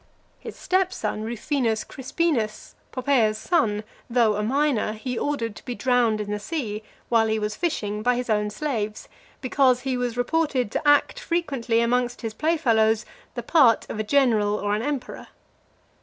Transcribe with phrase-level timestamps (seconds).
[0.39, 6.19] His step son, Rufinus Crispinus, Poppaea's son, though a minor, he ordered to be drowned
[6.19, 9.07] in the sea, while he was fishing, by his own slaves,
[9.41, 14.03] because he was reported to act frequently amongst his play fellows the part of a
[14.03, 15.27] general or an emperor.